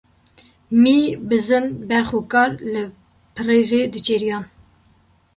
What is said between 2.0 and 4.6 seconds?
û kar li pirêzê diçêriyan.